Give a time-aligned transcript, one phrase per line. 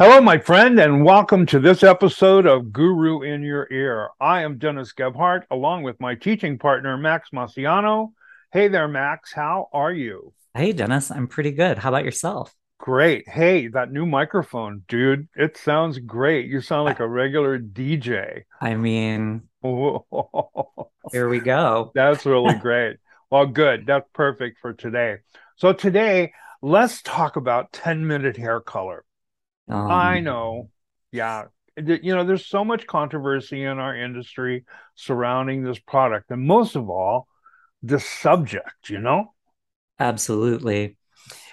[0.00, 4.08] Hello, my friend, and welcome to this episode of Guru in Your Ear.
[4.18, 8.12] I am Dennis Gebhart, along with my teaching partner, Max Maciano.
[8.50, 9.30] Hey there, Max.
[9.34, 10.32] How are you?
[10.54, 11.10] Hey, Dennis.
[11.10, 11.76] I'm pretty good.
[11.76, 12.54] How about yourself?
[12.78, 13.28] Great.
[13.28, 16.46] Hey, that new microphone, dude, it sounds great.
[16.46, 18.44] You sound like a regular DJ.
[18.58, 19.42] I mean,
[21.12, 21.92] here we go.
[21.94, 22.96] That's really great.
[23.28, 23.84] Well, good.
[23.84, 25.16] That's perfect for today.
[25.56, 26.32] So, today,
[26.62, 29.04] let's talk about 10 minute hair color.
[29.70, 30.70] Um, I know.
[31.12, 31.44] Yeah.
[31.76, 34.64] You know, there's so much controversy in our industry
[34.96, 36.30] surrounding this product.
[36.30, 37.26] And most of all,
[37.82, 39.32] the subject, you know?
[39.98, 40.96] absolutely.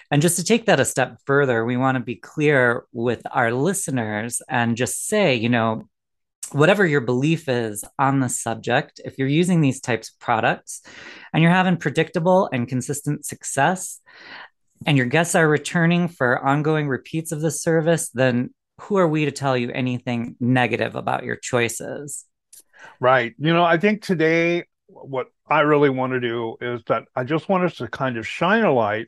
[0.10, 3.52] And just to take that a step further, we want to be clear with our
[3.52, 5.88] listeners and just say, you know,
[6.54, 10.82] whatever your belief is on the subject, if you're using these types of products
[11.34, 14.00] and you're having predictable and consistent success,
[14.88, 19.26] and your guests are returning for ongoing repeats of the service, then who are we
[19.26, 22.26] to tell you anything negative about your choices?
[23.02, 23.36] Right.
[23.38, 27.50] You know, I think today, what I really want to do is that I just
[27.50, 29.08] want us to kind of shine a light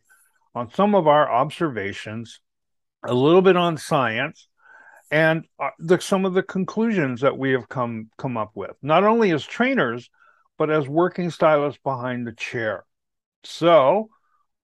[0.53, 2.41] on some of our observations,
[3.05, 4.49] a little bit on science,
[5.11, 9.05] and uh, the, some of the conclusions that we have come come up with, not
[9.05, 10.09] only as trainers,
[10.57, 12.83] but as working stylists behind the chair.
[13.45, 14.09] So,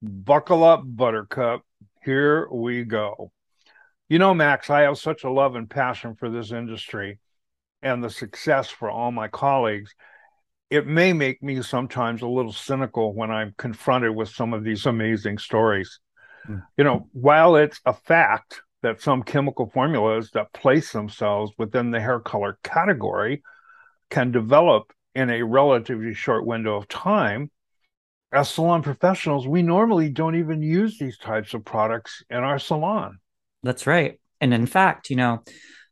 [0.02, 1.62] buckle up, Buttercup.
[2.04, 3.32] Here we go.
[4.10, 7.20] You know, Max, I have such a love and passion for this industry
[7.82, 9.94] and the success for all my colleagues.
[10.70, 14.86] It may make me sometimes a little cynical when I'm confronted with some of these
[14.86, 16.00] amazing stories.
[16.48, 16.64] Mm.
[16.78, 22.00] You know, while it's a fact that some chemical formulas that place themselves within the
[22.00, 23.42] hair color category
[24.12, 27.50] can develop in a relatively short window of time,
[28.36, 33.20] as salon professionals, we normally don't even use these types of products in our salon.
[33.64, 34.20] That's right.
[34.42, 35.44] And in fact, you know,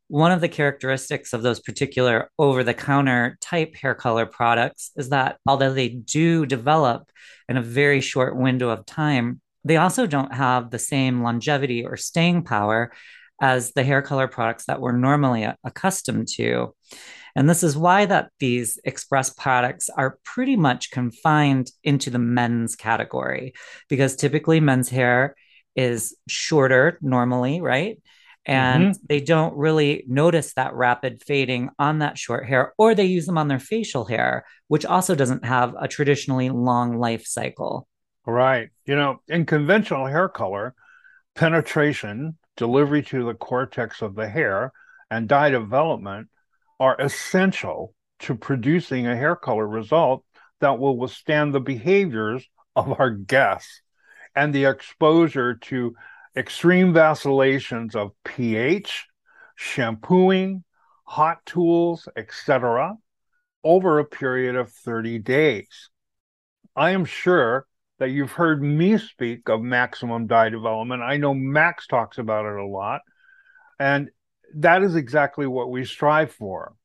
[0.07, 5.09] one of the characteristics of those particular over the counter type hair color products is
[5.09, 7.09] that although they do develop
[7.49, 11.97] in a very short window of time, they also don't have the same longevity or
[11.97, 12.91] staying power
[13.41, 16.75] as the hair color products that we're normally accustomed to.
[17.35, 22.75] And this is why that these express products are pretty much confined into the men's
[22.75, 23.53] category
[23.89, 25.35] because typically men's hair
[25.75, 27.99] is shorter normally, right?
[28.45, 29.05] And mm-hmm.
[29.07, 33.37] they don't really notice that rapid fading on that short hair, or they use them
[33.37, 37.87] on their facial hair, which also doesn't have a traditionally long life cycle.
[38.25, 38.69] Right.
[38.85, 40.75] You know, in conventional hair color,
[41.35, 44.71] penetration, delivery to the cortex of the hair,
[45.09, 46.27] and dye development
[46.79, 50.23] are essential to producing a hair color result
[50.59, 53.81] that will withstand the behaviors of our guests
[54.35, 55.95] and the exposure to
[56.35, 59.05] extreme vacillations of pH,
[59.55, 60.63] shampooing,
[61.03, 62.95] hot tools, etc.,
[63.63, 65.89] over a period of 30 days.
[66.75, 67.67] I am sure
[67.99, 71.03] that you've heard me speak of maximum dye development.
[71.03, 73.01] I know Max talks about it a lot.
[73.79, 74.09] And
[74.55, 76.75] that is exactly what we strive for.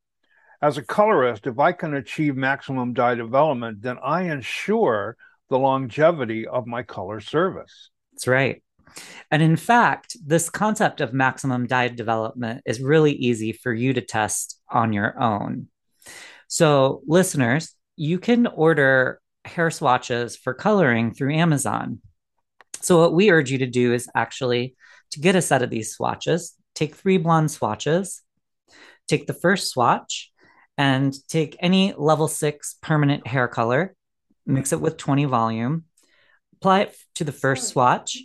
[0.60, 5.16] As a colorist, if I can achieve maximum dye development, then I ensure
[5.48, 7.90] the longevity of my color service.
[8.12, 8.62] That's right.
[9.30, 14.00] And in fact, this concept of maximum dye development is really easy for you to
[14.00, 15.68] test on your own.
[16.48, 22.00] So, listeners, you can order hair swatches for coloring through Amazon.
[22.80, 24.74] So, what we urge you to do is actually
[25.10, 28.22] to get a set of these swatches, take three blonde swatches,
[29.08, 30.30] take the first swatch,
[30.76, 33.96] and take any level six permanent hair color,
[34.46, 35.84] mix it with 20 volume,
[36.54, 38.18] apply it to the first swatch,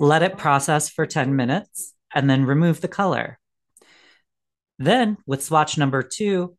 [0.00, 3.38] let it process for 10 minutes, and then remove the color.
[4.80, 6.56] Then, with swatch number two,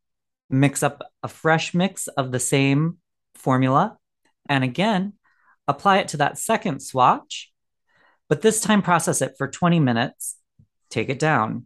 [0.49, 2.99] mix up a fresh mix of the same
[3.35, 3.97] formula,
[4.47, 5.13] and again,
[5.67, 7.51] apply it to that second swatch,
[8.29, 10.37] but this time process it for 20 minutes,
[10.93, 11.65] take it down.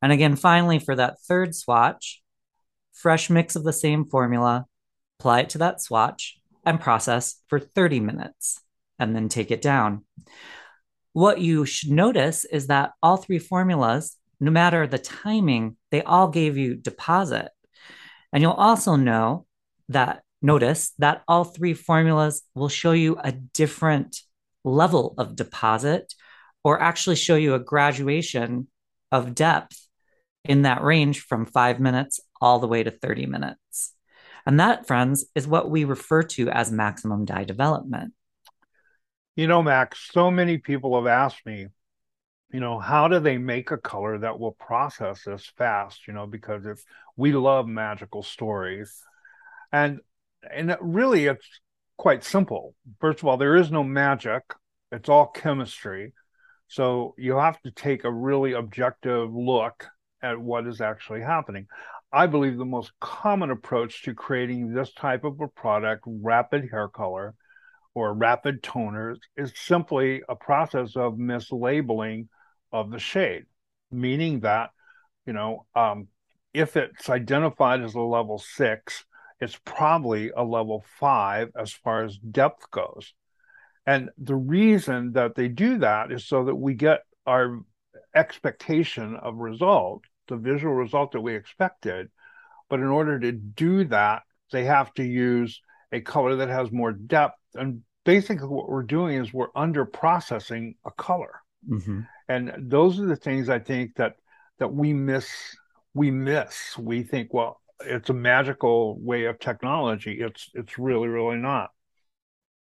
[0.00, 2.22] And again, finally, for that third swatch,
[2.92, 4.66] fresh mix of the same formula,
[5.18, 8.60] apply it to that swatch, and process for 30 minutes,
[8.98, 10.04] and then take it down.
[11.12, 16.28] What you should notice is that all three formulas, no matter the timing, they all
[16.28, 17.50] gave you deposit.
[18.32, 19.46] And you'll also know
[19.88, 24.20] that, notice that all three formulas will show you a different
[24.64, 26.14] level of deposit
[26.68, 28.68] or actually show you a graduation
[29.10, 29.88] of depth
[30.44, 33.94] in that range from five minutes all the way to 30 minutes.
[34.44, 38.12] And that, friends, is what we refer to as maximum dye development.
[39.34, 41.68] You know, Max, so many people have asked me
[42.50, 46.06] you know, how do they make a color that will process this fast?
[46.06, 46.84] You know, because it's
[47.16, 49.02] we love magical stories,
[49.70, 50.00] and
[50.50, 51.46] and it really it's
[51.98, 52.74] quite simple.
[53.00, 54.42] First of all, there is no magic;
[54.90, 56.14] it's all chemistry.
[56.68, 59.86] So you have to take a really objective look
[60.22, 61.66] at what is actually happening.
[62.12, 66.88] I believe the most common approach to creating this type of a product, rapid hair
[66.88, 67.34] color
[67.94, 72.28] or rapid toners, is simply a process of mislabeling
[72.72, 73.44] of the shade,
[73.90, 74.70] meaning that,
[75.26, 76.08] you know, um,
[76.54, 79.04] if it's identified as a level six,
[79.40, 83.14] it's probably a level five as far as depth goes.
[83.88, 87.60] And the reason that they do that is so that we get our
[88.14, 92.10] expectation of result, the visual result that we expected.
[92.68, 96.92] But in order to do that, they have to use a color that has more
[96.92, 97.38] depth.
[97.54, 101.40] And basically, what we're doing is we're under processing a color.
[101.66, 102.00] Mm-hmm.
[102.28, 104.16] And those are the things I think that
[104.58, 105.30] that we miss.
[105.94, 106.76] We miss.
[106.76, 110.18] We think, well, it's a magical way of technology.
[110.20, 111.70] It's it's really really not.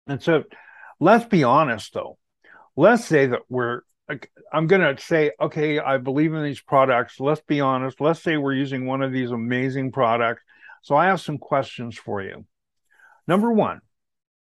[0.07, 0.45] And so,
[1.01, 2.19] let's be honest though.
[2.77, 3.81] Let's say that we're.
[4.53, 7.21] I'm going to say, okay, I believe in these products.
[7.21, 8.01] Let's be honest.
[8.01, 10.43] Let's say we're using one of these amazing products.
[10.83, 12.45] So I have some questions for you.
[13.29, 13.81] Number one,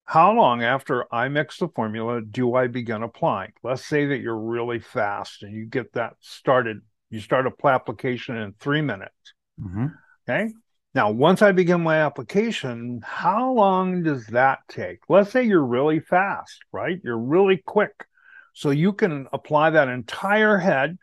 [0.05, 3.51] how long after I mix the formula do I begin applying?
[3.61, 6.79] Let's say that you're really fast and you get that started.
[7.09, 9.33] You start a application in three minutes.
[9.61, 9.87] Mm-hmm.
[10.29, 10.53] Okay.
[10.97, 14.97] Now, once I begin my application, how long does that take?
[15.07, 16.99] Let's say you're really fast, right?
[17.03, 18.07] You're really quick.
[18.53, 20.97] So you can apply that entire head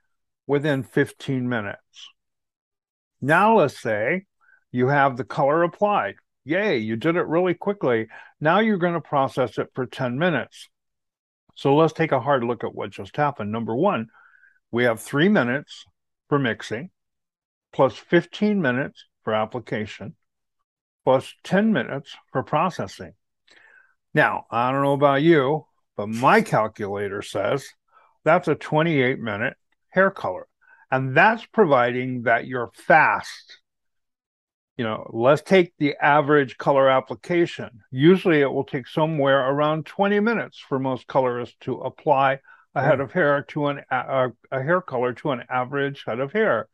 [0.48, 2.10] within 15 minutes.
[3.20, 4.24] Now, let's say
[4.72, 6.16] you have the color applied.
[6.44, 8.08] Yay, you did it really quickly.
[8.40, 10.70] Now you're going to process it for 10 minutes.
[11.54, 13.52] So let's take a hard look at what just happened.
[13.52, 14.08] Number one,
[14.72, 15.84] we have three minutes
[16.28, 16.90] for mixing,
[17.72, 20.14] plus 15 minutes for application,
[21.04, 23.14] plus 10 minutes for processing.
[24.12, 25.66] Now, I don't know about you,
[25.96, 27.66] but my calculator says
[28.24, 29.56] that's a 28 minute
[29.88, 30.46] hair color.
[30.90, 33.58] And that's providing that you're fast
[34.76, 37.82] you know, let's take the average color application.
[37.90, 42.40] Usually it will take somewhere around 20 minutes for most colorists to apply
[42.74, 46.32] a head of hair to an a, a, hair color to an average head of
[46.32, 46.68] hair.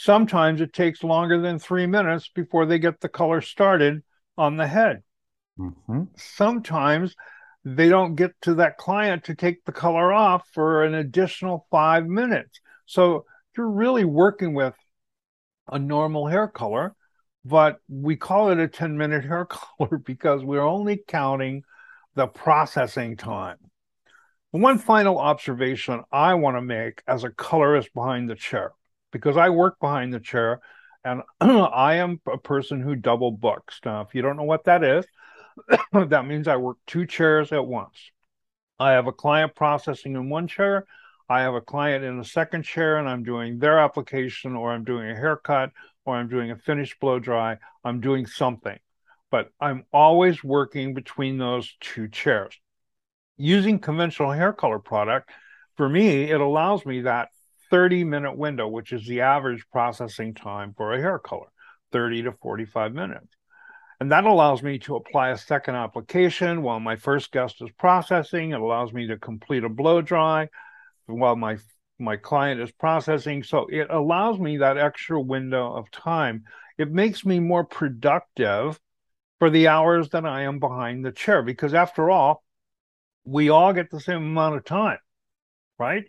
[0.00, 4.02] Sometimes it takes longer than three minutes before they get the color started
[4.36, 5.02] on the head.
[5.58, 6.04] Mm-hmm.
[6.16, 7.16] Sometimes
[7.64, 12.06] they don't get to that client to take the color off for an additional five
[12.06, 12.60] minutes.
[12.86, 13.24] So
[13.56, 14.74] you're really working with
[15.70, 16.94] a normal hair color
[17.48, 21.62] but we call it a 10 minute hair color because we're only counting
[22.14, 23.56] the processing time.
[24.50, 28.72] One final observation I want to make as a colorist behind the chair,
[29.12, 30.60] because I work behind the chair
[31.04, 33.80] and I am a person who double books.
[33.84, 35.06] Now, if you don't know what that is,
[35.92, 38.10] that means I work two chairs at once.
[38.78, 40.86] I have a client processing in one chair.
[41.28, 44.84] I have a client in a second chair and I'm doing their application or I'm
[44.84, 45.72] doing a haircut
[46.06, 48.78] or I'm doing a finished blow dry, I'm doing something.
[49.30, 52.58] But I'm always working between those two chairs.
[53.36, 55.30] Using conventional hair color product,
[55.76, 57.28] for me, it allows me that
[57.70, 61.48] 30 minute window, which is the average processing time for a hair color,
[61.92, 63.26] 30 to 45 minutes.
[64.00, 68.52] And that allows me to apply a second application while my first guest is processing.
[68.52, 70.48] It allows me to complete a blow dry
[71.06, 71.58] while my
[71.98, 73.42] my client is processing.
[73.42, 76.44] So it allows me that extra window of time.
[76.78, 78.78] It makes me more productive
[79.40, 82.44] for the hours that I am behind the chair because after all,
[83.24, 84.98] we all get the same amount of time,
[85.76, 86.04] right?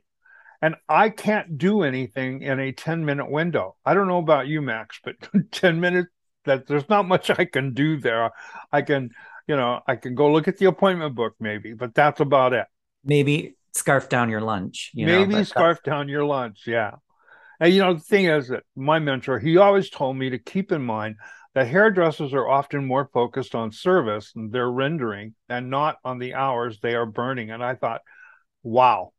[0.61, 3.75] And I can't do anything in a 10 minute window.
[3.85, 5.15] I don't know about you, Max, but
[5.51, 6.09] 10 minutes
[6.45, 8.31] that there's not much I can do there.
[8.71, 9.11] I can,
[9.47, 12.65] you know, I can go look at the appointment book maybe, but that's about it.
[13.03, 14.91] Maybe scarf down your lunch.
[14.93, 16.63] You Maybe know, scarf down your lunch.
[16.65, 16.95] Yeah.
[17.59, 20.71] And you know, the thing is that my mentor, he always told me to keep
[20.71, 21.15] in mind
[21.55, 26.35] that hairdressers are often more focused on service and their rendering and not on the
[26.35, 27.51] hours they are burning.
[27.51, 28.01] And I thought,
[28.63, 29.13] wow,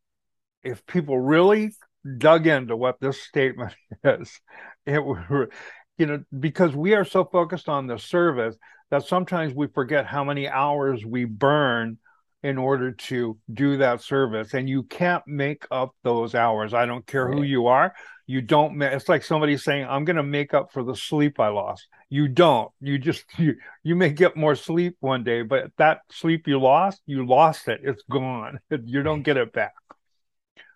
[0.62, 1.72] if people really
[2.18, 3.74] dug into what this statement
[4.04, 4.40] is,
[4.86, 5.50] it would,
[5.98, 8.56] you know, because we are so focused on the service
[8.90, 11.98] that sometimes we forget how many hours we burn
[12.42, 14.54] in order to do that service.
[14.54, 16.72] And you can't make up those hours.
[16.72, 17.94] I don't care who you are.
[18.26, 21.48] You don't it's like somebody saying i'm going to make up for the sleep i
[21.48, 21.88] lost.
[22.08, 22.70] You don't.
[22.80, 27.02] You just you, you may get more sleep one day but that sleep you lost
[27.06, 27.80] you lost it.
[27.82, 28.60] It's gone.
[28.84, 29.72] You don't get it back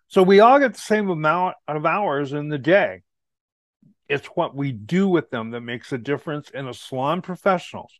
[0.09, 3.03] So we all get the same amount of hours in the day.
[4.09, 7.93] It's what we do with them that makes a difference in a salon professionals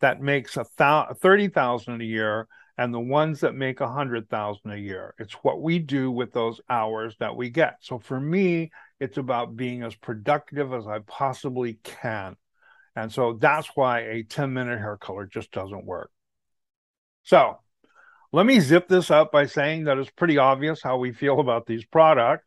[0.00, 2.48] that makes a thou- 30,000 a year
[2.78, 5.14] and the ones that make a hundred thousand a year.
[5.18, 7.76] It's what we do with those hours that we get.
[7.80, 12.36] So for me, it's about being as productive as I possibly can.
[12.96, 16.10] And so that's why a 10 minute hair color just doesn't work.
[17.22, 17.58] So
[18.32, 21.66] let me zip this up by saying that it's pretty obvious how we feel about
[21.66, 22.46] these products.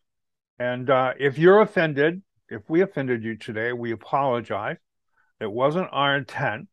[0.60, 4.78] And uh, if you're offended, if we offended you today, we apologize.
[5.42, 6.70] It wasn't our intent.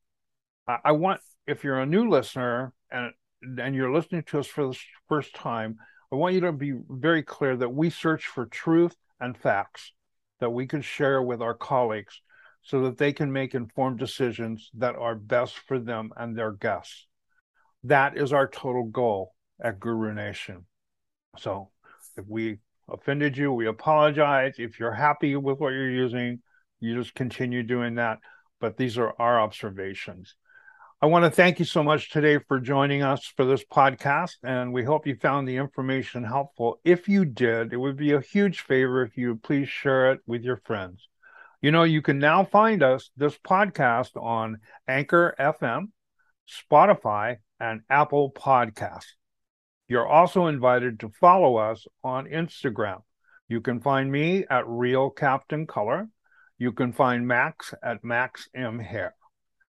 [0.69, 3.12] I, I want, if you're a new listener and
[3.43, 5.79] and you're listening to us for the first time,
[6.12, 9.93] I want you to be very clear that we search for truth and facts
[10.40, 12.21] that we can share with our colleagues
[12.62, 17.07] so that they can make informed decisions that are best for them and their guests.
[17.85, 20.67] That is our total goal at Guru Nation.
[21.39, 21.71] So
[22.17, 22.59] if we
[22.91, 24.55] offended you, we apologize.
[24.59, 26.41] If you're happy with what you're using,
[26.81, 28.19] you just continue doing that.
[28.61, 30.35] But these are our observations.
[31.03, 34.71] I want to thank you so much today for joining us for this podcast, and
[34.71, 36.79] we hope you found the information helpful.
[36.85, 40.43] If you did, it would be a huge favor if you please share it with
[40.43, 41.09] your friends.
[41.63, 45.87] You know, you can now find us, this podcast, on Anchor FM,
[46.50, 49.12] Spotify, and Apple Podcasts.
[49.88, 53.02] You're also invited to follow us on Instagram.
[53.49, 56.09] You can find me at Real Captain Color.
[56.59, 59.14] You can find Max at Max M Hair.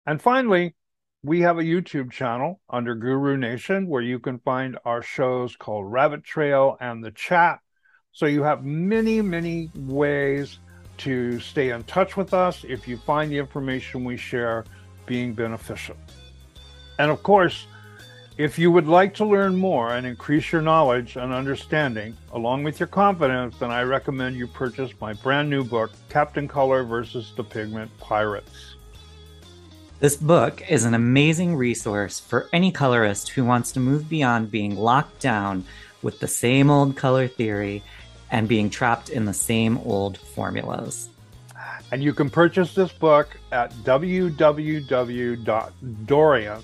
[0.07, 0.75] And finally,
[1.23, 5.93] we have a YouTube channel under Guru Nation where you can find our shows called
[5.93, 7.61] Rabbit Trail and The Chat.
[8.13, 10.59] So you have many, many ways
[10.99, 14.65] to stay in touch with us if you find the information we share
[15.07, 15.97] being beneficial.
[17.01, 17.67] And of course,
[18.37, 22.79] if you would like to learn more and increase your knowledge and understanding, along with
[22.79, 27.43] your confidence, then I recommend you purchase my brand new book, Captain Color versus the
[27.43, 28.75] Pigment Pirates.
[30.01, 34.77] This book is an amazing resource for any colorist who wants to move beyond being
[34.77, 35.65] locked down
[36.03, 37.83] with the same old color theory
[38.31, 41.09] and being trapped in the same old formulas.
[41.93, 44.33] And you can purchase this book at www.dorrance,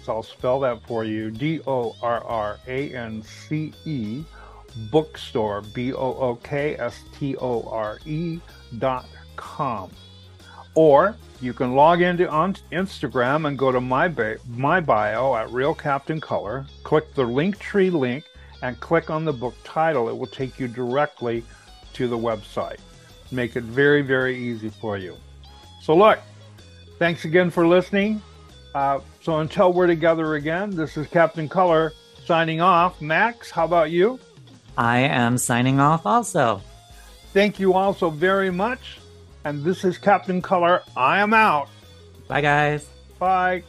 [0.08, 4.24] I'll spell that for you, D O R R A N C E,
[4.90, 8.40] bookstore, B O O K S T O R E
[8.78, 9.90] dot com.
[10.74, 15.50] Or you can log into on Instagram and go to my, ba- my bio at
[15.50, 18.24] Real Captain Color, click the Linktree link,
[18.62, 20.08] and click on the book title.
[20.08, 21.44] It will take you directly
[21.94, 22.78] to the website.
[23.30, 25.16] Make it very, very easy for you.
[25.82, 26.18] So, look,
[26.98, 28.22] thanks again for listening.
[28.74, 31.92] Uh, so, until we're together again, this is Captain Color
[32.24, 33.00] signing off.
[33.00, 34.18] Max, how about you?
[34.76, 36.60] I am signing off also.
[37.32, 38.98] Thank you all so very much
[39.46, 40.82] and this is Captain Color.
[40.96, 41.68] I am out.
[42.26, 42.88] Bye, guys.
[43.20, 43.62] Bye.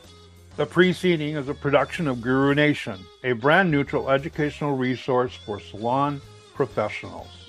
[0.55, 6.19] The preceding is a production of Guru Nation, a brand neutral educational resource for salon
[6.55, 7.46] professionals.